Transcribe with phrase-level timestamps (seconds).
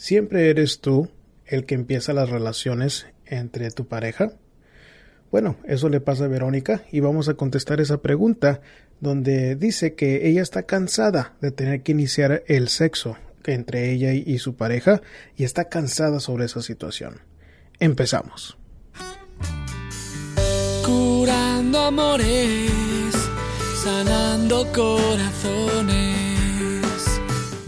[0.00, 1.10] ¿Siempre eres tú
[1.44, 4.32] el que empieza las relaciones entre tu pareja?
[5.30, 8.62] Bueno, eso le pasa a Verónica y vamos a contestar esa pregunta
[9.00, 14.38] donde dice que ella está cansada de tener que iniciar el sexo entre ella y
[14.38, 15.02] su pareja
[15.36, 17.20] y está cansada sobre esa situación.
[17.78, 18.56] Empezamos.
[20.82, 23.12] Curando amores,
[23.84, 26.09] sanando corazones.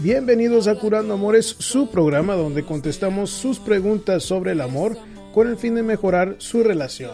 [0.03, 4.97] Bienvenidos a Curando Amores, su programa donde contestamos sus preguntas sobre el amor
[5.33, 7.11] con el fin de mejorar su relación.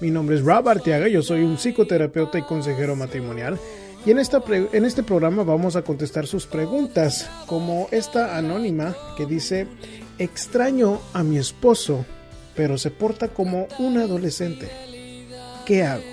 [0.00, 3.60] Mi nombre es Rob Arteaga, yo soy un psicoterapeuta y consejero matrimonial.
[4.04, 9.24] Y en, esta en este programa vamos a contestar sus preguntas, como esta anónima que
[9.24, 9.68] dice,
[10.18, 12.04] extraño a mi esposo,
[12.56, 14.68] pero se porta como un adolescente.
[15.64, 16.11] ¿Qué hago?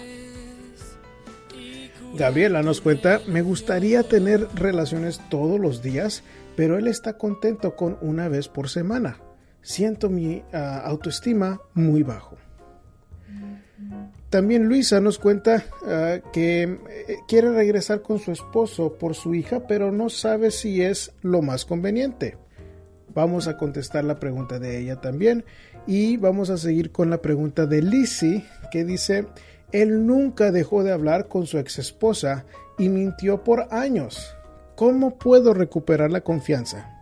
[2.15, 6.23] Gabriela nos cuenta, me gustaría tener relaciones todos los días,
[6.55, 9.19] pero él está contento con una vez por semana.
[9.61, 12.37] Siento mi ah, autoestima muy bajo.
[14.29, 16.77] También Luisa nos cuenta ah, que eh,
[17.27, 21.65] quiere regresar con su esposo por su hija, pero no sabe si es lo más
[21.65, 22.37] conveniente.
[23.13, 25.45] Vamos a contestar la pregunta de ella también
[25.87, 29.25] y vamos a seguir con la pregunta de Lizzie que dice,
[29.71, 32.45] él nunca dejó de hablar con su ex esposa
[32.77, 34.35] y mintió por años.
[34.75, 36.95] ¿Cómo puedo recuperar la confianza?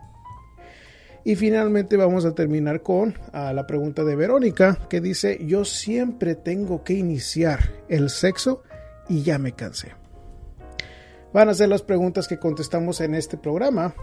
[1.23, 6.83] Y finalmente vamos a terminar con la pregunta de Verónica que dice, yo siempre tengo
[6.83, 8.63] que iniciar el sexo
[9.09, 9.91] y ya me cansé.
[11.33, 13.93] Van a ser las preguntas que contestamos en este programa.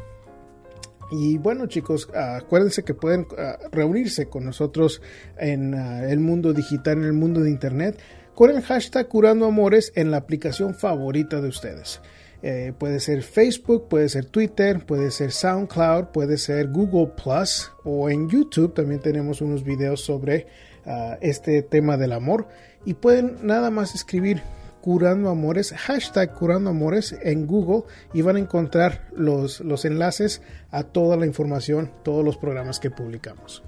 [1.10, 3.26] Y bueno chicos, acuérdense que pueden
[3.72, 5.00] reunirse con nosotros
[5.38, 7.98] en el mundo digital, en el mundo de Internet
[8.34, 12.00] con el hashtag Curando Amores en la aplicación favorita de ustedes.
[12.42, 18.10] Eh, puede ser Facebook, puede ser Twitter, puede ser SoundCloud, puede ser Google Plus o
[18.10, 20.46] en YouTube también tenemos unos videos sobre
[20.84, 22.46] ah, este tema del amor
[22.84, 24.42] y pueden nada más escribir
[24.82, 30.82] Curando Amores, hashtag Curando Amores en Google y van a encontrar los, los enlaces a
[30.82, 33.62] toda la información, todos los programas que publicamos.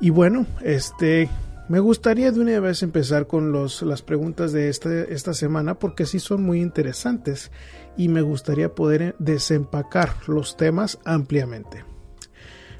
[0.00, 1.28] Y bueno, este
[1.68, 6.06] me gustaría de una vez empezar con los, las preguntas de este, esta semana porque
[6.06, 7.50] sí son muy interesantes
[7.96, 11.84] y me gustaría poder desempacar los temas ampliamente.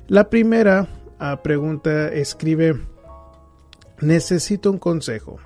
[0.08, 0.88] La primera
[1.18, 2.76] ah, pregunta escribe,
[4.00, 5.38] necesito un consejo.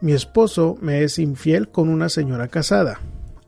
[0.00, 3.00] Mi esposo me es infiel con una señora casada.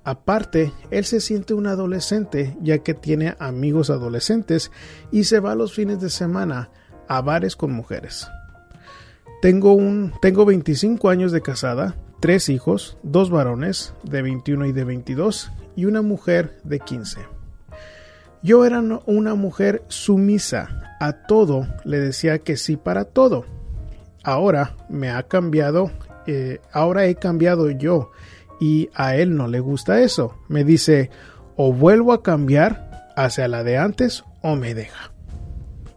[0.05, 4.73] Aparte, él se siente un adolescente ya que tiene amigos adolescentes
[5.13, 6.71] y se va los fines de semana
[7.09, 8.29] a bares con mujeres.
[9.43, 14.85] Tengo, un, tengo 25 años de casada, tres hijos, dos varones de 21 y de
[14.85, 17.19] 22 y una mujer de 15.
[18.45, 23.45] Yo era una mujer sumisa, a todo le decía que sí para todo.
[24.23, 25.91] Ahora me ha cambiado,
[26.29, 28.13] eh, ahora he cambiado yo
[28.61, 30.37] y a él no le gusta eso.
[30.47, 31.11] Me dice
[31.57, 35.11] o vuelvo a cambiar hacia la de antes o me deja.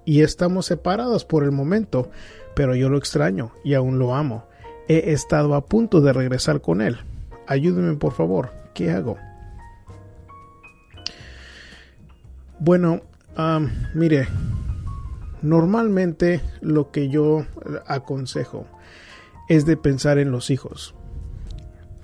[0.03, 2.09] Y estamos separados por el momento,
[2.55, 4.45] pero yo lo extraño y aún lo amo.
[4.87, 6.97] He estado a punto de regresar con él.
[7.47, 8.51] Ayúdeme por favor.
[8.73, 9.17] ¿Qué hago?
[12.59, 13.01] Bueno,
[13.93, 14.27] mire,
[15.41, 17.45] normalmente lo que yo
[17.85, 18.65] aconsejo
[19.49, 20.95] es de pensar en los hijos.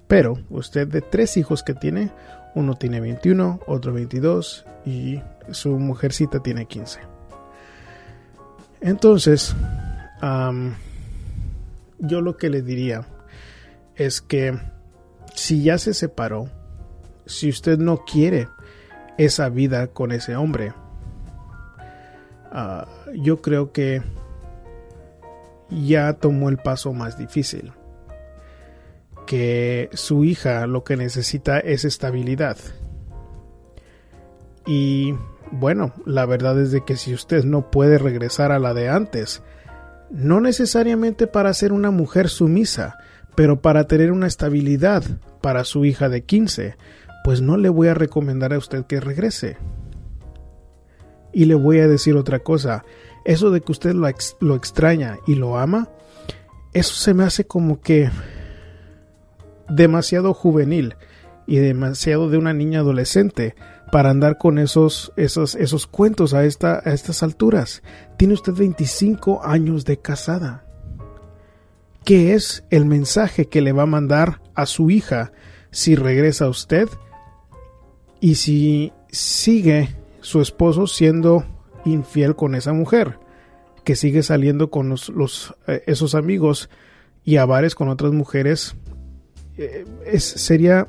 [0.08, 2.12] Pero usted de tres hijos que tiene,
[2.54, 7.00] uno tiene 21, otro 22 y su mujercita tiene 15.
[8.82, 9.56] Entonces,
[10.22, 13.08] yo lo que le diría
[13.96, 14.58] es que
[15.36, 16.50] si ya se separó,
[17.26, 18.48] si usted no quiere
[19.18, 20.74] esa vida con ese hombre,
[22.52, 24.02] ah, yo creo que
[25.70, 27.74] ya tomó el paso más difícil.
[29.26, 32.58] Que su hija lo que necesita es estabilidad.
[34.66, 35.14] Y
[35.52, 39.42] bueno, la verdad es de que si usted no puede regresar a la de antes,
[40.12, 42.98] no necesariamente para ser una mujer sumisa,
[43.36, 45.04] pero para tener una estabilidad
[45.42, 46.76] para su hija de 15,
[47.24, 49.58] pues no le voy a recomendar a usted que regrese.
[51.34, 52.84] Y le voy a decir otra cosa,
[53.24, 54.08] eso de que usted lo,
[54.42, 55.90] lo extraña y lo ama,
[56.74, 58.10] eso se me hace como que
[59.70, 60.96] demasiado juvenil
[61.48, 63.56] y demasiado de una niña adolescente
[63.92, 67.84] para andar con esos, esos, esos cuentos a, esta, a estas alturas.
[68.18, 70.66] Tiene usted 25 años de casada.
[72.06, 75.34] ¿Qué es el mensaje que le va a mandar a su hija
[75.70, 76.90] si regresa usted?
[78.20, 81.46] Y si sigue su esposo siendo
[81.86, 83.20] infiel con esa mujer,
[83.84, 86.70] que sigue saliendo con los, eh, esos amigos
[87.24, 88.76] y a con otras mujeres,
[89.58, 90.88] eh, es, sería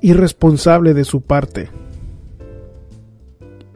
[0.00, 1.70] irresponsable de su parte.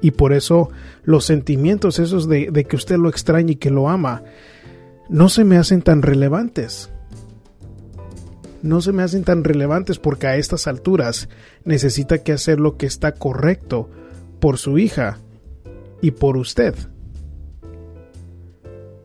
[0.01, 0.71] Y por eso
[1.03, 4.23] los sentimientos esos de, que usted lo extraña y que lo ama,
[5.09, 6.91] no se me hacen tan relevantes
[8.63, 11.29] no se me hacen tan relevantes porque a estas alturas
[11.65, 13.89] necesita que hacer lo que está correcto
[14.39, 15.19] por su hija
[16.03, 16.75] y por usted.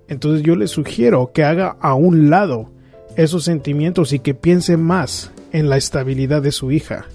[0.07, 2.71] Entonces yo le sugiero que haga a un lado
[3.15, 7.05] esos sentimientos y que piense más en la estabilidad de su hija.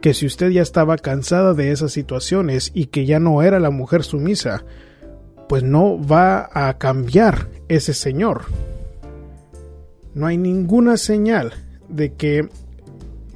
[0.00, 3.70] Que si usted ya estaba cansada de esas situaciones y que ya no era la
[3.70, 4.64] mujer sumisa,
[5.48, 8.42] pues no va a cambiar ese señor.
[10.14, 11.54] No hay ninguna señal
[11.88, 12.48] de que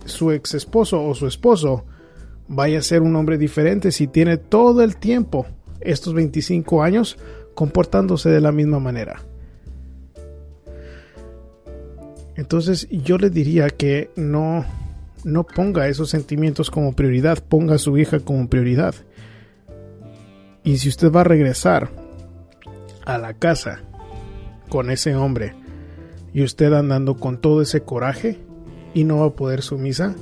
[0.05, 1.85] su ex esposo o su esposo
[2.47, 5.47] vaya a ser un hombre diferente si tiene todo el tiempo,
[5.81, 7.19] estos 25 años,
[7.55, 9.23] comportándose de la misma manera.
[12.37, 14.64] Entonces yo le diría que no,
[15.25, 18.94] no ponga esos sentimientos como prioridad, ponga a su hija como prioridad.
[20.64, 21.90] Y si usted va a regresar
[23.05, 23.81] a la casa
[24.69, 25.55] con ese hombre
[26.32, 28.38] y usted andando con todo ese coraje
[28.94, 30.14] y no va a poder sumisa.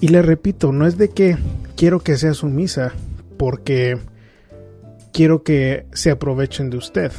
[0.00, 1.36] Y le repito, no es de que
[1.76, 2.92] quiero que sea sumisa
[3.36, 3.96] porque
[5.12, 7.12] quiero que se aprovechen de usted.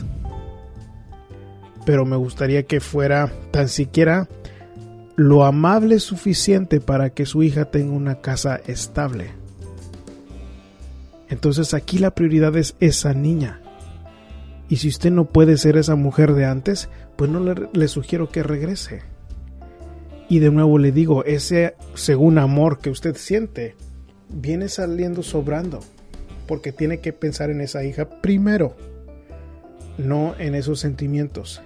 [1.86, 4.28] Pero me gustaría que fuera tan siquiera
[5.16, 9.32] lo amable suficiente para que su hija tenga una casa estable.
[11.30, 13.62] Entonces aquí la prioridad es esa niña.
[14.68, 18.44] Y si usted no puede ser esa mujer de antes, pues no le, sugiero que
[18.44, 19.02] regrese.
[20.28, 23.76] Y de nuevo le digo, ese según amor que usted siente
[24.30, 25.82] viene saliendo sobrando,
[26.48, 28.76] porque tiene que pensar en esa hija primero,
[30.00, 31.62] no en esos sentimientos.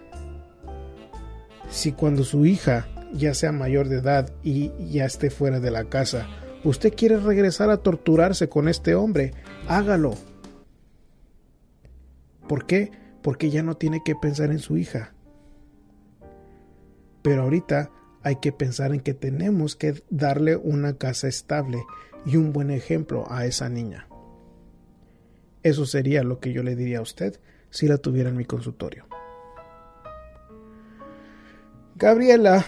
[1.69, 5.85] Si cuando su hija ya sea mayor de edad y ya esté fuera de la
[5.85, 6.27] casa,
[6.63, 9.33] usted quiere regresar a torturarse con este hombre,
[9.67, 10.15] hágalo.
[12.47, 12.91] ¿Por qué?
[13.21, 15.13] Porque ya no tiene que pensar en su hija.
[17.21, 17.91] Pero ahorita
[18.23, 21.83] hay que pensar en que tenemos que darle una casa estable
[22.25, 24.07] y un buen ejemplo a esa niña.
[25.63, 27.39] Eso sería lo que yo le diría a usted
[27.69, 29.08] si la tuviera en mi consultorio.
[31.99, 32.63] Gabriela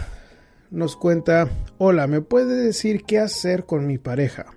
[0.71, 1.47] nos cuenta,
[1.77, 4.47] hola, ¿me puede decir qué hacer con mi pareja?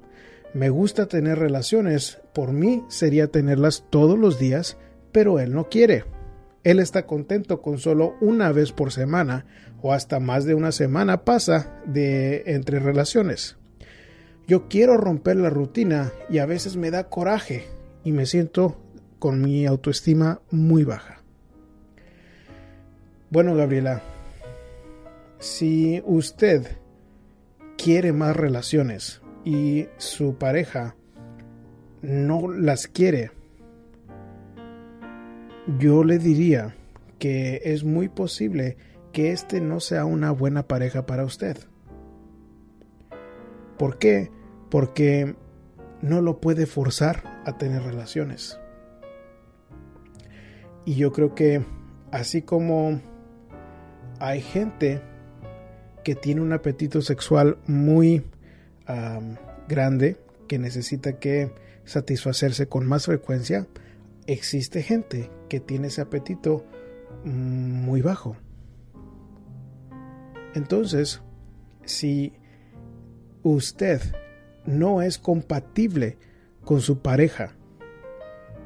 [0.52, 4.76] Me gusta tener relaciones, por mí sería tenerlas todos los días,
[5.12, 6.06] pero él no quiere.
[6.64, 9.46] Él está contento con solo una vez por semana
[9.80, 13.56] o hasta más de una semana pasa de entre relaciones.
[14.48, 17.68] Yo quiero romper la rutina y a veces me da coraje
[18.02, 18.76] y me siento
[19.20, 21.22] con mi autoestima muy baja.
[23.30, 24.02] Bueno, Gabriela,
[25.44, 26.79] si usted
[27.76, 30.96] quiere más relaciones y su pareja
[32.00, 33.31] no las quiere,
[35.79, 36.75] yo le diría
[37.19, 38.79] que es muy posible
[39.12, 41.58] que este no sea una buena pareja para usted.
[43.76, 44.31] ¿Por qué?
[44.70, 45.37] Porque
[46.00, 48.58] no lo puede forzar a tener relaciones.
[50.86, 51.63] Y yo creo que
[52.13, 52.98] así como
[54.20, 55.03] hay gente
[56.05, 58.23] que tiene un apetito sexual muy
[59.69, 61.51] grande, que necesita que
[61.84, 63.67] satisfacerse con más frecuencia,
[64.27, 66.65] existe gente que tiene ese apetito
[67.25, 68.37] muy bajo.
[70.55, 71.23] Entonces,
[71.84, 72.34] si
[73.43, 74.01] usted
[74.67, 76.19] no es compatible
[76.63, 77.56] con su pareja,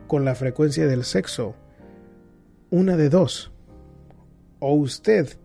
[0.07, 1.55] con la frecuencia del sexo,
[2.71, 3.53] una de dos,
[4.59, 5.39] o usted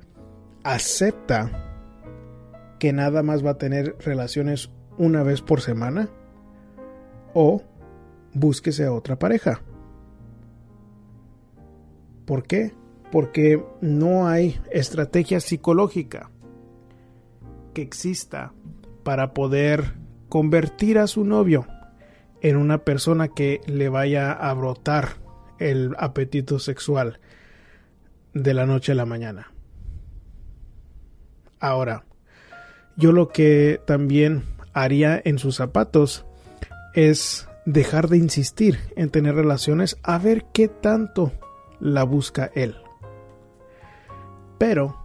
[0.64, 1.73] acepta
[2.84, 6.10] que nada más va a tener relaciones una vez por semana,
[7.34, 7.64] o
[8.34, 9.62] búsquese a otra pareja.
[12.26, 12.74] ¿Por qué?
[13.10, 16.30] Porque no hay estrategia psicológica
[17.74, 18.52] que exista
[19.06, 19.94] para poder
[20.28, 21.66] convertir a su novio
[22.42, 25.22] en una persona que le vaya a brotar
[25.58, 27.22] el apetito sexual
[28.34, 29.54] de la noche a la mañana.
[31.62, 32.04] Ahora,
[32.96, 36.26] yo lo que también haría en sus zapatos
[36.94, 41.32] es dejar de insistir en tener relaciones a ver qué tanto
[41.80, 42.76] la busca él.
[44.58, 44.98] Pero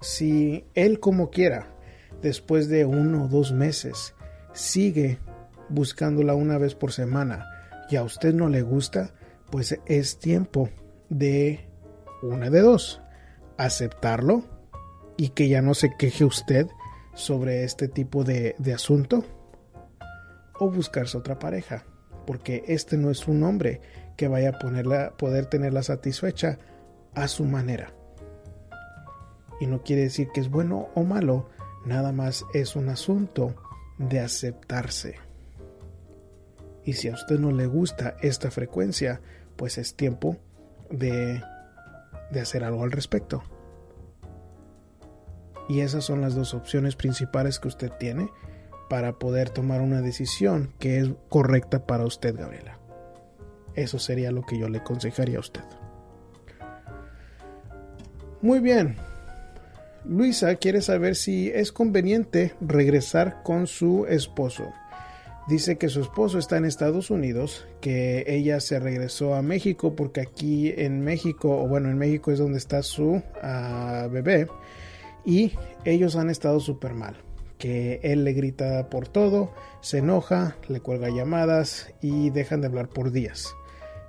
[0.00, 1.68] si él como quiera,
[2.22, 4.14] después de uno o dos meses,
[4.52, 5.18] sigue
[5.68, 7.46] buscándola una vez por semana
[7.90, 9.14] y a usted no le gusta,
[9.50, 10.70] pues es tiempo
[11.08, 11.68] de
[12.22, 13.00] una de dos,
[13.56, 14.44] aceptarlo
[15.16, 16.68] y que ya no se queje usted
[17.14, 19.24] sobre este tipo de, de asunto
[20.58, 21.84] o buscarse otra pareja,
[22.26, 23.80] porque este no es un hombre
[24.16, 26.58] que vaya a ponerla, poder tenerla satisfecha
[27.14, 27.92] a su manera.
[29.60, 31.48] Y no quiere decir que es bueno o malo,
[31.84, 33.54] nada más es un asunto
[33.98, 35.16] de aceptarse.
[36.84, 39.20] Y si a usted no le gusta esta frecuencia,
[39.56, 40.36] pues es tiempo
[40.90, 41.42] de,
[42.30, 43.42] de hacer algo al respecto.
[45.68, 48.30] Y esas son las dos opciones principales que usted tiene
[48.88, 52.78] para poder tomar una decisión que es correcta para usted, Gabriela.
[53.74, 55.62] Eso sería lo que yo le aconsejaría a usted.
[58.42, 58.96] Muy bien.
[60.04, 64.72] Luisa quiere saber si es conveniente regresar con su esposo.
[65.48, 70.20] Dice que su esposo está en Estados Unidos, que ella se regresó a México porque
[70.20, 74.48] aquí en México, o bueno, en México es donde está su uh, bebé,
[75.26, 75.52] y
[75.84, 77.16] ellos han estado súper mal.
[77.58, 82.88] Que él le grita por todo, se enoja, le cuelga llamadas y dejan de hablar
[82.88, 83.54] por días.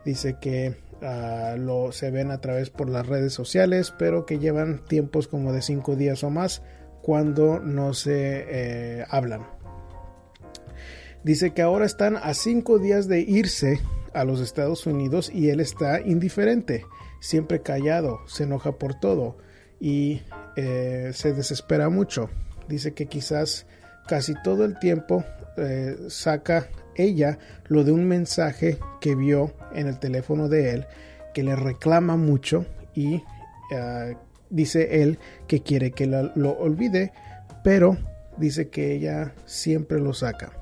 [0.06, 4.86] Dice que uh, lo se ven a través por las redes sociales, pero que llevan
[4.86, 6.62] tiempos como de cinco días o más
[7.02, 9.48] cuando no se eh, hablan.
[11.24, 13.80] Dice que ahora están a cinco días de irse
[14.14, 16.86] a los Estados Unidos y él está indiferente,
[17.22, 19.38] siempre callado, se enoja por todo
[19.80, 20.22] y
[20.56, 22.30] eh, se desespera mucho.
[22.68, 23.66] Dice que quizás
[24.08, 25.24] casi todo el tiempo
[25.58, 30.88] eh, saca ella lo de un mensaje que vio en el teléfono de él
[31.38, 32.66] que le reclama mucho
[32.96, 34.18] y uh,
[34.50, 37.12] dice él que quiere que lo olvide,
[37.64, 37.96] pero
[38.38, 40.54] dice que ella siempre lo saca.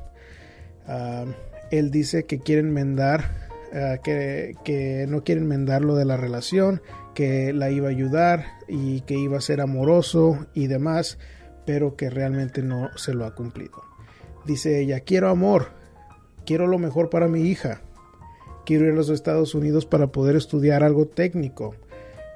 [0.86, 1.32] Uh,
[1.72, 3.32] él dice que quieren enmendar,
[3.72, 6.82] uh, que, que, no quieren enmendar lo de la relación,
[7.16, 11.18] que la iba a ayudar y que iba a ser amoroso y demás,
[11.66, 13.82] pero que realmente no se lo ha cumplido.
[14.46, 15.70] Dice ella, quiero amor,
[16.46, 17.82] quiero lo mejor para mi hija,
[18.66, 21.76] quiero ir a los Estados Unidos para poder estudiar algo técnico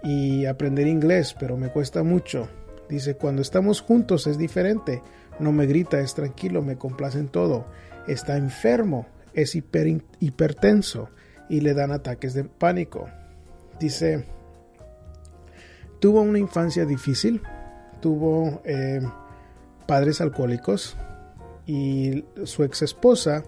[0.01, 2.48] y aprender inglés, pero me cuesta mucho.
[2.88, 5.03] Dice, cuando estamos juntos es diferente,
[5.39, 7.65] no me grita, es tranquilo, me complace en todo.
[8.07, 11.09] Está enfermo, es hiper, hipertenso
[11.50, 13.07] y le dan ataques de pánico.
[13.79, 14.25] Dice,
[16.00, 17.41] tuvo una infancia difícil,
[18.01, 19.01] tuvo eh,
[19.86, 20.96] padres alcohólicos
[21.65, 23.44] y su ex esposa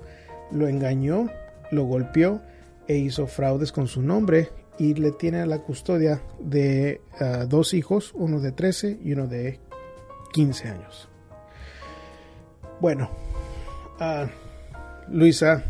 [0.52, 1.28] lo engañó,
[1.72, 2.42] lo golpeó
[2.88, 8.12] e hizo fraudes con su nombre y le tiene la custodia de uh, dos hijos,
[8.16, 9.60] uno de 13 y uno de
[10.34, 11.10] 15 años.
[12.80, 13.10] Bueno,
[14.00, 14.28] uh,
[15.12, 15.64] Luisa,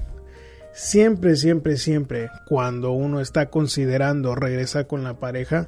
[0.73, 5.67] siempre, siempre, siempre, cuando uno está considerando regresar con la pareja,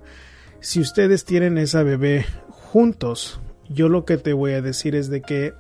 [0.64, 5.22] si ustedes tienen esa bebé juntos, yo lo que te voy a decir es de
[5.22, 5.54] que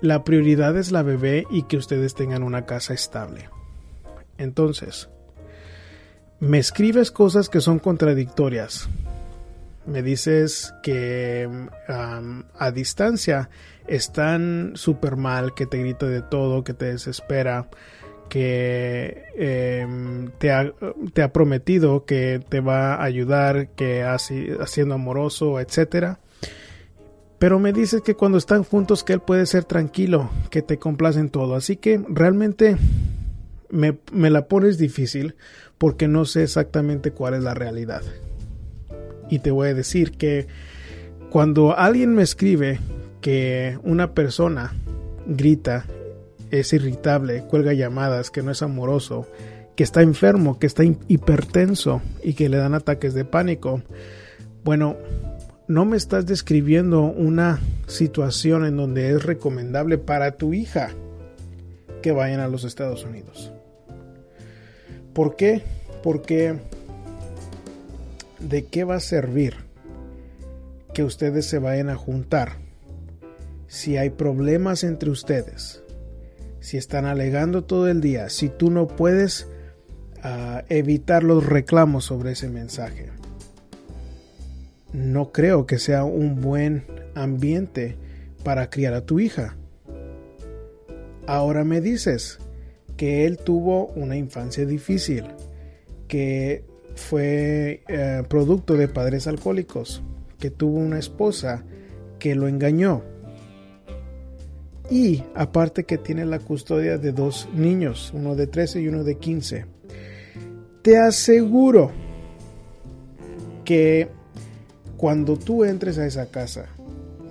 [0.00, 3.50] la prioridad es la bebé y que ustedes tengan una casa estable.
[4.38, 5.08] Entonces,
[6.38, 8.88] me escribes cosas que son contradictorias.
[9.84, 11.48] Me dices que
[11.88, 13.50] a distancia
[13.88, 17.68] están súper mal, que te grita de todo, que te desespera,
[18.28, 19.86] que eh,
[20.38, 20.72] te, ha,
[21.12, 26.20] te, ha, prometido que te va a ayudar, que así, haciendo amoroso, etcétera.
[27.38, 31.20] Pero me dices que cuando están juntos que él puede ser tranquilo, que te complace
[31.20, 31.54] en todo.
[31.54, 32.76] Así que realmente
[33.70, 35.36] me, me la pones difícil
[35.78, 38.02] porque no sé exactamente cuál es la realidad.
[39.30, 40.48] Y te voy a decir que
[41.30, 42.80] cuando alguien me escribe
[43.20, 44.72] que una persona
[45.26, 45.84] grita,
[46.50, 49.26] es irritable, cuelga llamadas, que no es amoroso,
[49.76, 53.82] que está enfermo, que está hipertenso y que le dan ataques de pánico,
[54.64, 54.96] bueno,
[55.68, 60.90] no me estás describiendo una situación en donde es recomendable para tu hija
[62.02, 63.52] que vayan a los Estados Unidos.
[65.12, 65.62] ¿Por qué?
[66.02, 66.58] Porque
[68.40, 69.54] ¿de qué va a servir
[70.94, 72.56] que ustedes se vayan a juntar
[73.66, 75.82] si hay problemas entre ustedes?
[76.68, 79.48] Si están alegando todo el día, si tú no puedes
[80.22, 83.10] uh, evitar los reclamos sobre ese mensaje
[84.92, 86.84] no creo que sea un buen
[87.14, 87.96] ambiente
[88.44, 89.56] para criar a tu hija.
[91.26, 92.38] Ahora me dices
[92.96, 95.24] que él tuvo una infancia difícil,
[96.06, 100.02] que fue eh, producto de padres alcohólicos,
[100.38, 101.64] que tuvo una esposa
[102.18, 103.02] que lo engañó.
[104.90, 109.16] Y aparte que tiene la custodia de dos niños, uno de 13 y uno de
[109.18, 109.66] 15.
[110.82, 111.90] Te aseguro
[113.64, 114.08] que
[114.96, 116.66] cuando tú entres a esa casa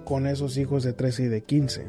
[0.06, 1.86] con esos hijos de 13 y de 15,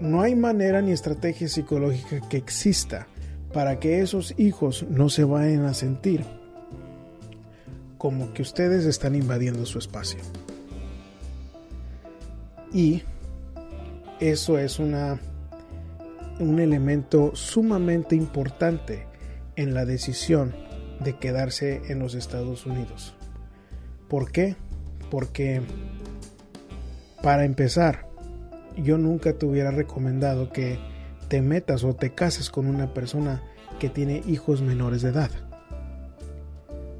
[0.00, 3.06] no hay manera ni estrategia psicológica que exista
[3.52, 6.24] para que esos hijos no se vayan a sentir
[7.98, 10.20] como que ustedes están invadiendo su espacio.
[12.72, 13.02] Y
[14.20, 15.18] eso es una,
[16.38, 19.06] un elemento sumamente importante
[19.56, 20.54] en la decisión
[21.02, 23.14] de quedarse en los Estados Unidos.
[24.08, 24.56] ¿Por qué?
[25.10, 25.62] Porque
[27.22, 28.06] para empezar,
[28.76, 30.78] yo nunca te hubiera recomendado que
[31.28, 33.42] te metas o te cases con una persona
[33.78, 35.30] que tiene hijos menores de edad.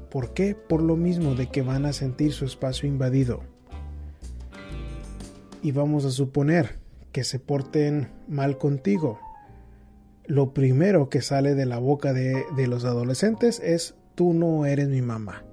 [0.09, 0.55] ¿Por qué?
[0.55, 3.43] Por lo mismo de que van a sentir su espacio invadido.
[5.61, 6.80] Y vamos a suponer
[7.11, 9.19] que se porten mal contigo.
[10.25, 15.01] Lo primero que sale de la boca de, los adolescentes es tú no eres mi
[15.01, 15.43] mamá.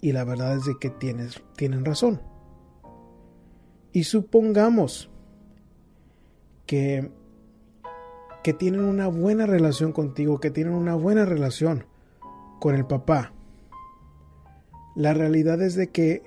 [0.00, 2.20] Y la verdad es de que tienes, tienen razón.
[3.92, 5.10] Y supongamos
[6.66, 7.10] que,
[8.42, 11.86] que tienen una buena relación contigo, que tienen una buena relación
[12.60, 13.32] con el papá.
[14.94, 16.22] La realidad es de que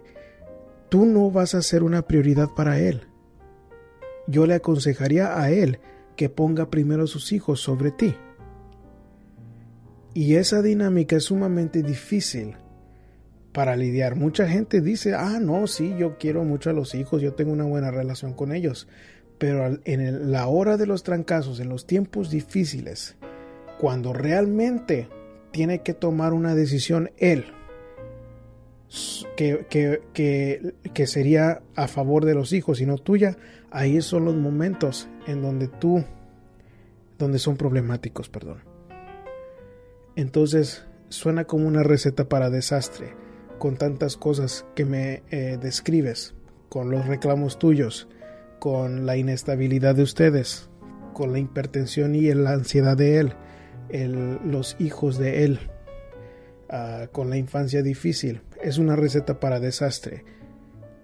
[0.90, 3.09] tú no vas a ser una prioridad para él.
[4.30, 5.80] Yo le aconsejaría a él
[6.16, 8.16] que ponga primero a sus hijos sobre ti.
[10.14, 12.56] Y esa dinámica es sumamente difícil
[13.54, 14.16] para lidiar.
[14.16, 17.66] Mucha gente dice, ah, no, sí, yo quiero mucho a los hijos, yo tengo una
[17.66, 18.88] buena relación con ellos
[19.40, 23.16] pero en la hora de los trancazos, en los tiempos difíciles,
[23.80, 25.08] cuando realmente
[25.52, 27.46] tiene que tomar una decisión él,
[29.38, 29.66] que,
[30.14, 33.38] que, sería a favor de los hijos y no tuya,
[33.72, 36.04] ahí son los momentos en donde tú,
[37.18, 38.64] donde son problemáticos, perdón.
[40.16, 43.14] Entonces suena como una receta para desastre,
[43.58, 46.36] con tantas cosas que me eh, describes,
[46.70, 48.08] con los reclamos tuyos,
[48.60, 50.70] con la inestabilidad de ustedes,
[51.14, 53.34] con la hipertensión y la ansiedad de él,
[54.46, 55.60] los hijos de él,
[56.70, 58.42] ah, con la infancia difícil.
[58.62, 60.24] Es una receta para desastre.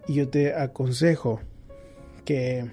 [0.07, 1.41] Y yo te aconsejo
[2.25, 2.69] que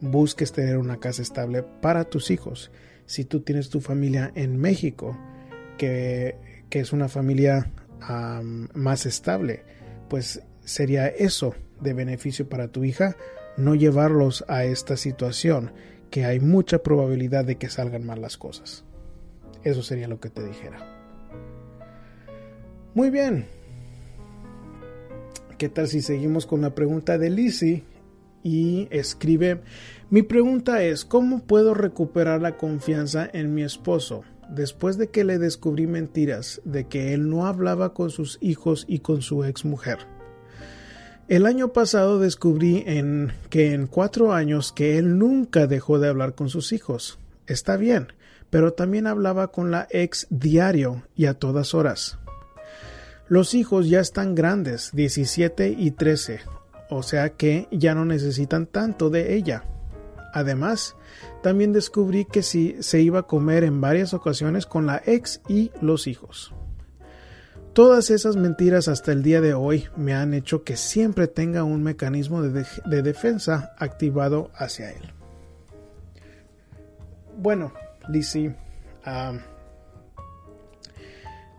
[0.00, 2.70] busques tener una casa estable para tus hijos.
[3.06, 5.16] Si tú tienes tu familia en México,
[5.78, 6.36] que,
[6.70, 7.70] es una familia
[8.74, 9.62] más estable,
[10.08, 13.16] pues sería eso de beneficio para tu hija
[13.56, 15.70] no llevarlos a esta situación
[16.10, 18.84] que hay mucha probabilidad de que salgan mal las cosas.
[19.62, 20.78] Eso sería lo que te dijera.
[22.94, 23.46] Muy bien.
[25.58, 27.84] ¿Qué tal si seguimos con la pregunta de Lizzie?
[28.44, 29.62] Y escribe,
[30.10, 35.38] mi pregunta es, ¿cómo puedo recuperar la confianza en mi esposo después de que le
[35.38, 39.98] descubrí mentiras de que él no hablaba con sus hijos y con su ex mujer?
[41.26, 46.34] El año pasado descubrí en que en cuatro años que él nunca dejó de hablar
[46.34, 47.18] con sus hijos.
[47.46, 48.08] Está bien,
[48.50, 52.18] pero también hablaba con la ex diario y a todas horas.
[53.26, 56.40] Los hijos ya están grandes, 17 y 13,
[56.90, 59.64] o sea que ya no necesitan tanto de ella.
[60.32, 60.96] Además,
[61.42, 65.70] también descubrí que si se iba a comer en varias ocasiones con la ex y
[65.80, 66.52] los hijos.
[67.72, 71.82] Todas esas mentiras hasta el día de hoy me han hecho que siempre tenga un
[71.82, 75.12] mecanismo de, defensa activado hacia él.
[77.36, 77.72] Bueno,
[78.08, 78.54] Lizzie,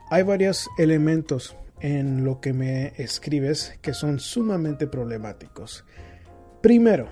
[0.09, 5.85] hay varios elementos en lo que me escribes que son sumamente problemáticos.
[6.61, 7.07] Primero,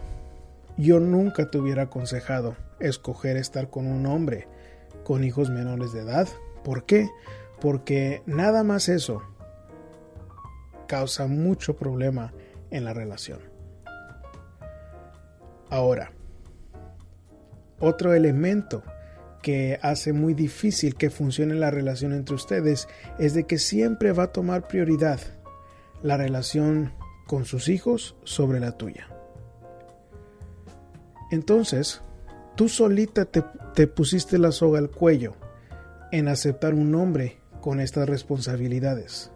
[0.77, 4.47] yo nunca te hubiera aconsejado escoger estar con un hombre
[5.03, 6.27] con hijos menores de edad.
[6.63, 7.09] ¿Por qué?
[7.63, 9.23] porque nada más eso
[10.85, 12.33] causa mucho problema
[12.71, 13.39] en la relación.
[15.69, 16.11] Ahora,
[17.79, 18.83] otro elemento
[19.43, 22.87] que hace muy difícil que funcione la relación entre ustedes
[23.19, 25.19] es de que siempre va a tomar prioridad
[26.01, 26.93] la relación
[27.27, 29.07] con sus hijos sobre la tuya.
[31.29, 32.01] Entonces,
[32.55, 33.43] tú solita te,
[33.75, 35.35] te pusiste la soga al cuello
[36.11, 39.31] en aceptar un hombre con estas responsabilidades.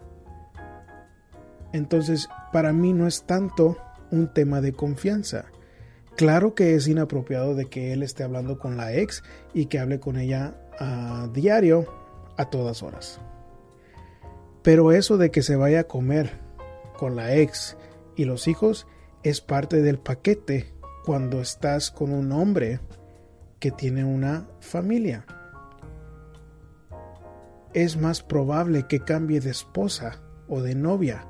[1.72, 3.76] Entonces, para mí no es tanto
[4.10, 5.46] un tema de confianza.
[6.18, 9.22] Claro que es inapropiado de que él esté hablando con la ex
[9.54, 11.86] y que hable con ella a diario,
[12.36, 13.20] a todas horas.
[14.64, 16.32] Pero eso de que se vaya a comer
[16.98, 17.76] con la ex
[18.16, 18.88] y los hijos
[19.22, 22.80] es parte del paquete cuando estás con un hombre
[23.60, 25.24] que tiene una familia.
[27.74, 31.28] Es más probable que cambie de esposa o de novia,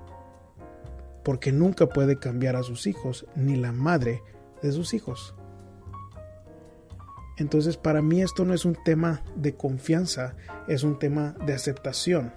[1.25, 4.23] porque nunca puede cambiar a sus hijos ni la madre
[4.63, 5.35] de sus hijos.
[7.37, 10.35] Entonces para mí esto no es un tema de confianza,
[10.67, 12.33] es un tema de aceptación.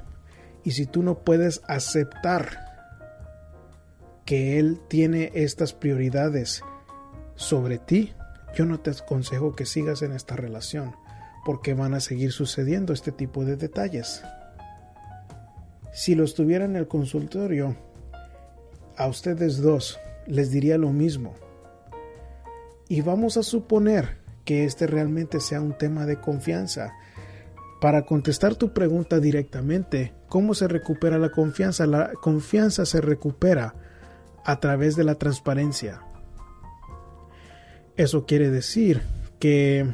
[0.63, 2.71] Y si tú no puedes aceptar
[4.25, 6.63] que Él tiene estas prioridades
[7.35, 8.13] sobre ti,
[8.55, 10.95] yo no te aconsejo que sigas en esta relación,
[11.45, 14.23] porque van a seguir sucediendo este tipo de detalles.
[15.93, 17.75] Si lo estuviera en el consultorio,
[18.97, 21.33] a ustedes dos les diría lo mismo.
[22.91, 26.93] Y vamos a suponer que este realmente sea un tema de confianza.
[27.79, 31.85] Para contestar tu pregunta directamente, ¿cómo se recupera la confianza?
[31.85, 33.75] La confianza se recupera
[34.43, 36.01] a través de la transparencia.
[37.95, 39.01] Eso quiere decir
[39.39, 39.85] que,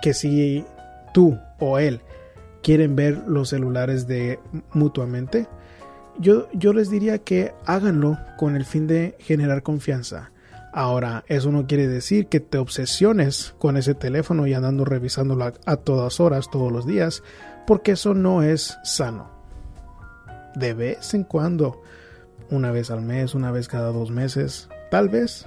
[0.00, 0.64] que si
[1.12, 2.00] tú o él
[2.62, 4.40] quieren ver los celulares de
[4.72, 5.46] mutuamente,
[6.18, 10.32] yo, yo les diría que háganlo con el fin de generar confianza.
[10.72, 15.76] Ahora, eso no quiere decir que te obsesiones con ese teléfono y andando revisándolo a,
[15.76, 17.22] todas horas, todos los días,
[17.66, 19.30] porque eso no es sano.
[20.54, 21.82] De vez en cuando,
[22.50, 25.46] una vez al mes, una vez cada dos meses, tal vez.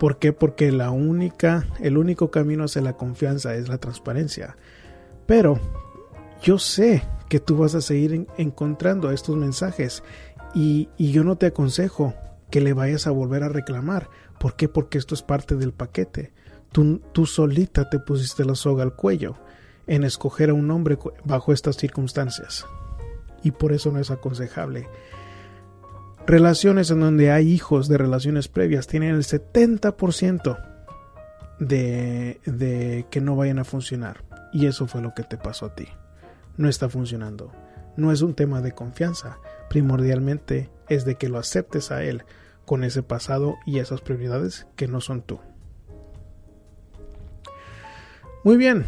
[0.00, 0.32] ¿Por qué?
[0.32, 4.56] Porque la única, el único camino hacia la confianza es la transparencia.
[5.26, 5.60] Pero
[6.42, 10.02] yo sé que tú vas a seguir encontrando estos mensajes
[10.54, 12.14] y yo no te aconsejo
[12.50, 14.08] que le vayas a volver a reclamar.
[14.38, 14.68] ¿Por qué?
[14.68, 16.32] Porque esto es parte del paquete.
[16.72, 19.36] Tú, tú solita te pusiste la soga al cuello
[19.86, 22.64] en escoger a un hombre bajo estas circunstancias
[23.42, 24.88] y por eso no es aconsejable.
[26.26, 30.58] Relaciones en donde hay hijos de relaciones previas tienen el 70%
[31.58, 34.24] de, de que no vayan a funcionar.
[34.52, 35.88] Y eso fue lo que te pasó a ti.
[36.56, 37.52] No está funcionando.
[37.96, 39.38] No es un tema de confianza.
[39.70, 42.24] Primordialmente es de que lo aceptes a él
[42.66, 45.38] con ese pasado y esas prioridades que no son tú.
[48.42, 48.84] Muy bien,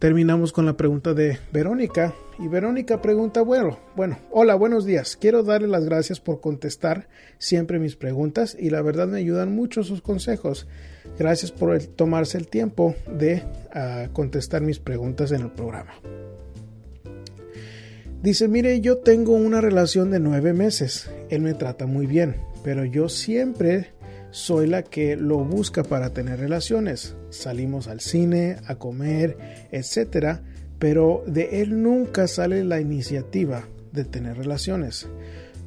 [0.00, 2.14] terminamos con la pregunta de Verónica.
[2.40, 5.16] Y Verónica pregunta, bueno, bueno, hola, buenos días.
[5.16, 9.84] Quiero darle las gracias por contestar siempre mis preguntas y la verdad me ayudan mucho
[9.84, 10.66] sus consejos.
[11.16, 15.92] Gracias por tomarse el tiempo de uh, contestar mis preguntas en el programa.
[18.22, 21.08] Dice, mire, yo tengo una relación de nueve meses.
[21.30, 23.92] Él me trata muy bien, pero yo siempre
[24.32, 27.14] soy la que lo busca para tener relaciones.
[27.30, 29.36] Salimos al cine, a comer,
[29.70, 30.42] etcétera,
[30.80, 35.08] pero de él nunca sale la iniciativa de tener relaciones.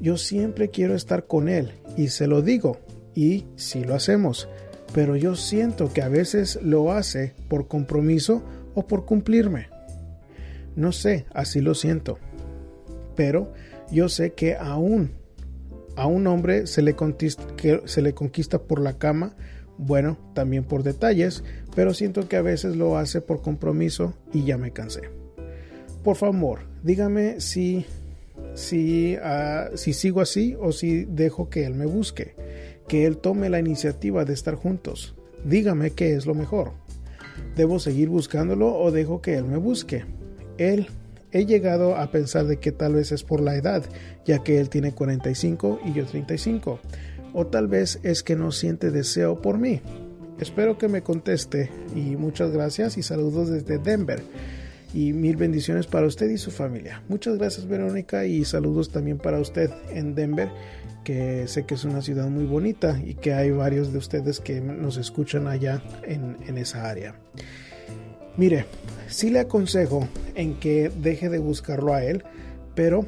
[0.01, 2.79] Yo siempre quiero estar con él y se lo digo
[3.15, 4.49] y sí lo hacemos,
[4.93, 9.69] pero yo siento que a veces lo hace por compromiso o por cumplirme.
[10.75, 12.19] No sé, así lo siento.
[13.15, 13.51] Pero
[13.91, 15.11] yo sé que aún
[15.95, 19.35] a un hombre se le, conquista, por la cama,
[19.77, 21.43] bueno, también por detalles,
[21.75, 25.01] pero siento que a veces lo hace por compromiso y ya me cansé.
[26.03, 27.85] Por favor, dígame si,
[28.53, 32.35] si, uh, si sigo así o si dejo que él me busque,
[32.87, 35.15] que él tome la iniciativa de estar juntos.
[35.45, 36.71] Dígame qué es lo mejor.
[37.55, 40.05] ¿Debo seguir buscándolo o dejo que él me busque?
[40.57, 40.87] Él
[41.31, 43.83] he llegado a pensar de que tal vez es por la edad,
[44.25, 46.79] ya que él tiene 45 y yo 35.
[47.33, 49.81] O tal vez es que no siente deseo por mí.
[50.39, 54.21] Espero que me conteste y muchas gracias y saludos desde Denver.
[54.93, 57.01] Y mil bendiciones para usted y su familia.
[57.07, 60.49] Muchas gracias Verónica y saludos también para usted en Denver,
[61.05, 64.59] que sé que es una ciudad muy bonita y que hay varios de ustedes que
[64.59, 67.15] nos escuchan allá en, en esa área.
[68.37, 68.65] Mire,
[69.07, 72.23] sí le aconsejo en que deje de buscarlo a él,
[72.75, 73.05] pero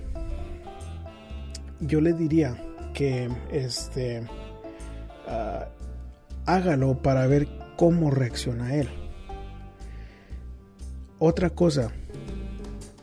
[1.79, 2.57] yo le diría
[2.93, 5.65] que este uh,
[6.45, 8.89] hágalo para ver cómo reacciona él.
[11.19, 11.91] Otra cosa,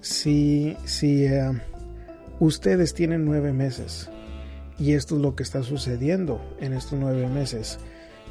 [0.00, 1.58] si, si uh,
[2.38, 4.10] ustedes tienen nueve meses
[4.78, 7.78] y esto es lo que está sucediendo en estos nueve meses,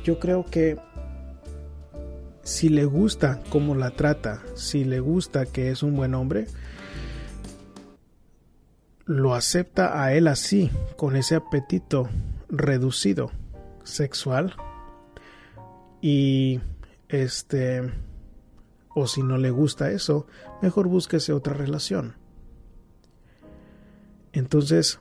[0.04, 0.78] yo creo que
[2.44, 6.48] si le gusta cómo la trata, si le gusta que es un buen hombre,
[9.06, 12.10] lo acepta a él así, con ese apetito
[12.48, 13.32] reducido
[13.84, 14.56] sexual
[16.02, 16.60] y
[17.08, 17.92] este
[18.94, 20.28] o si no le gusta eso,
[20.62, 22.16] mejor búsquese otra relación.
[24.34, 25.00] Entonces,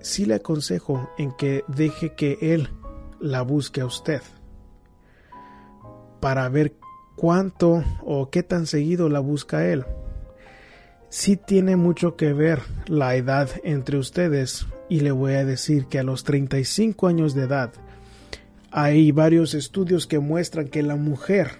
[0.00, 2.68] sí le aconsejo en que deje que él
[3.20, 4.22] la busque a usted
[6.20, 6.76] para ver
[7.20, 9.84] cuánto o qué tan seguido la busca él.
[11.10, 15.98] Sí tiene mucho que ver la edad entre ustedes y le voy a decir que
[15.98, 17.72] a los 35 años de edad
[18.70, 21.58] hay varios estudios que muestran que la mujer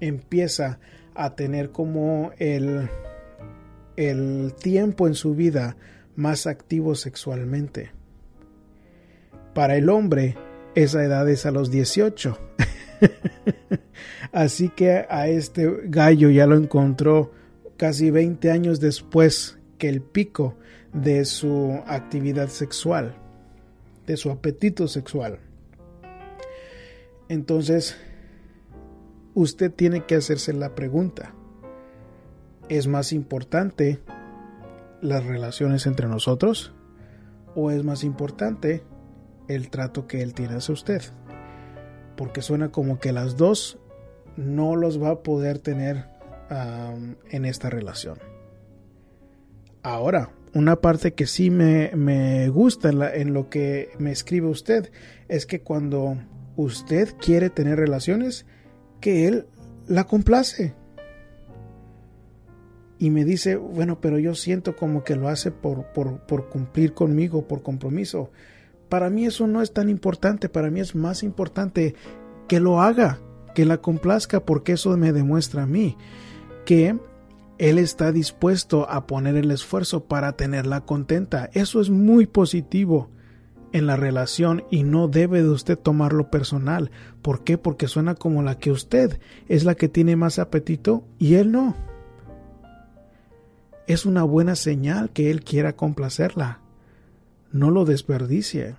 [0.00, 0.78] empieza
[1.14, 2.88] a tener como el,
[3.98, 5.76] el tiempo en su vida
[6.14, 7.90] más activo sexualmente.
[9.52, 10.38] Para el hombre,
[10.76, 12.38] esa edad es a los 18.
[14.32, 17.32] Así que a este gallo ya lo encontró
[17.78, 20.54] casi 20 años después que el pico
[20.92, 23.16] de su actividad sexual,
[24.06, 25.38] de su apetito sexual.
[27.30, 27.96] Entonces,
[29.34, 31.34] usted tiene que hacerse la pregunta,
[32.68, 34.00] ¿es más importante
[35.00, 36.74] las relaciones entre nosotros
[37.54, 38.82] o es más importante
[39.48, 41.02] el trato que él tiene hacia usted?
[42.16, 43.78] Porque suena como que las dos
[44.36, 46.06] no los va a poder tener
[47.30, 48.18] en esta relación.
[49.82, 54.90] Ahora, una parte que sí me, me gusta en, en, lo que me escribe usted
[55.28, 56.16] es que cuando
[56.56, 58.46] usted quiere tener relaciones,
[59.00, 59.46] que él
[59.86, 60.74] la complace.
[62.98, 66.94] Y me dice, bueno, pero yo siento como que lo hace por, por, por cumplir
[66.94, 68.30] conmigo, por compromiso.
[68.88, 71.94] Para mí eso no es tan importante, para mí es más importante
[72.48, 73.18] que lo haga,
[73.54, 75.96] que la complazca, porque eso me demuestra a mí
[76.64, 76.96] que
[77.58, 81.48] él está dispuesto a poner el esfuerzo para tenerla contenta.
[81.54, 83.10] Eso es muy positivo
[83.72, 86.90] en la relación y no debe de usted tomarlo personal.
[87.22, 87.56] ¿Por qué?
[87.56, 91.74] Porque suena como la que usted es la que tiene más apetito y él no.
[93.86, 96.60] Es una buena señal que él quiera complacerla.
[97.56, 98.76] No lo desperdicie.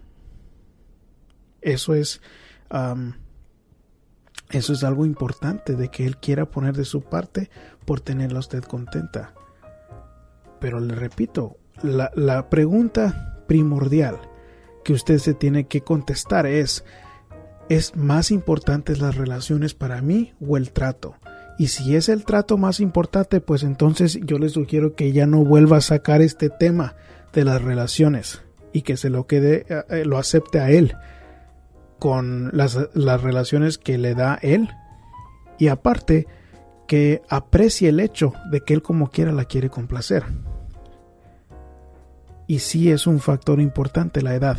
[1.62, 2.22] Eso es
[4.50, 7.50] eso es algo importante de que él quiera poner de su parte
[7.86, 9.34] por tenerla usted contenta.
[10.60, 14.20] Pero le repito, la, la pregunta primordial
[14.84, 16.86] que usted se tiene que contestar es,
[17.70, 21.16] ¿es más importante las relaciones para mí o el trato?
[21.60, 25.44] Y si es el trato más importante, pues entonces yo le sugiero que ya no
[25.44, 26.96] vuelva a sacar este tema
[27.34, 30.96] de las relaciones y que se lo quede, eh, lo acepte a él
[32.00, 34.70] con las, las relaciones que le da él
[35.58, 36.28] y aparte
[36.88, 40.24] que aprecie el hecho de que él como quiera la quiere complacer.
[42.48, 44.58] Y sí es un factor importante la edad.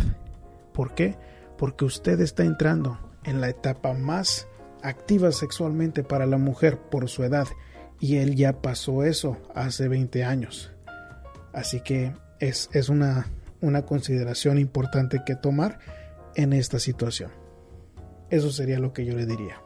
[0.74, 1.16] ¿Por qué?
[1.56, 4.46] Porque usted está entrando en la etapa más
[4.82, 7.48] activa sexualmente para la mujer por su edad
[7.98, 10.70] y él ya pasó eso hace 20 años.
[11.52, 13.26] Así que es, es una,
[13.60, 15.78] una consideración importante que tomar
[16.34, 17.30] en esta situación.
[18.30, 19.60] Eso sería lo que yo le diría.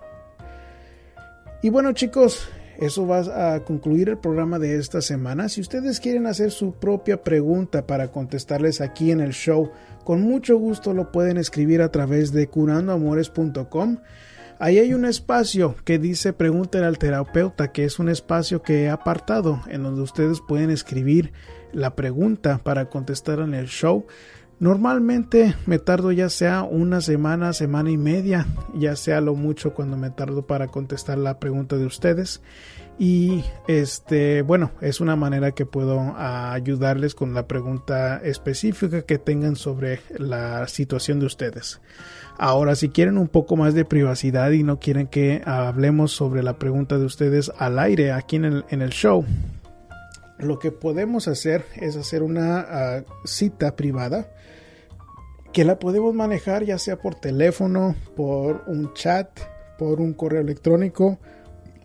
[1.63, 5.49] Y bueno chicos, eso va a concluir el programa de esta semana.
[5.49, 9.71] Si ustedes quieren hacer su propia pregunta para contestarles aquí en el show,
[10.05, 13.99] con mucho gusto lo pueden escribir a través de curandoamores.com.
[14.59, 18.91] Ahí hay un espacio que dice Pregúntenle al terapeuta, que es un espacio que he
[18.91, 21.33] apartado en donde ustedes pueden escribir
[21.73, 24.07] la pregunta para contestar en el show.
[24.59, 29.97] Normalmente me tardo ya sea una semana, semana y media, ya sea lo mucho cuando
[29.97, 32.43] me tardo para contestar la pregunta de ustedes.
[32.97, 39.57] Y este, bueno, es una manera que puedo ayudarles con la pregunta específica que tengan
[39.57, 41.81] sobre la situación de ustedes.
[42.39, 46.59] Ahora, si quieren un poco más de privacidad y no quieren que hablemos sobre la
[46.59, 49.25] pregunta de ustedes al aire aquí en el, en el show,
[50.43, 54.29] lo que podemos hacer es hacer una ah, cita privada
[55.53, 59.29] que la podemos manejar ya sea por teléfono, por un chat,
[59.79, 61.19] por un correo electrónico,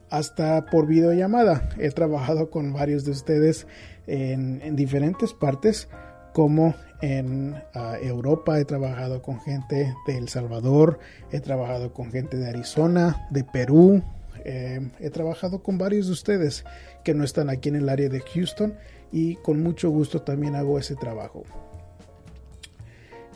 [0.10, 1.70] hasta por videollamada.
[1.78, 3.67] He trabajado con varios de ustedes
[4.08, 5.89] en, diferentes partes,
[6.34, 11.00] como en ah, Europa, he trabajado con gente de El Salvador,
[11.32, 14.02] he trabajado con gente de Arizona, de Perú,
[14.46, 16.63] eh, he trabajado con varios de ustedes
[17.08, 18.74] que no están aquí en el área de Houston
[19.13, 21.46] y con mucho gusto también hago ese trabajo.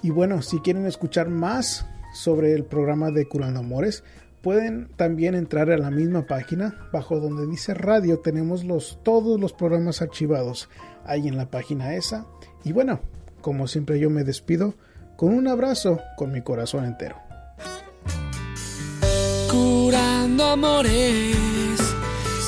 [0.03, 4.03] Y bueno, si quieren escuchar más sobre el programa de Curando Amores,
[4.41, 9.53] pueden también entrar a la misma página, bajo donde dice radio, tenemos los, todos los
[9.53, 10.67] programas archivados
[11.05, 12.25] ahí en la página esa.
[12.65, 12.99] Y bueno,
[13.39, 14.73] como siempre yo me despido
[15.15, 17.15] con un abrazo con mi corazón entero.
[19.49, 21.61] Curando amores,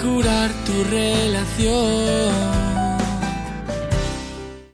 [0.00, 2.57] curar tu relación.